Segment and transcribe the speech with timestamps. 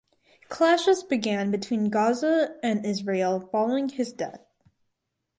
[0.49, 4.41] Clashes began between Gaza and Israel following his death.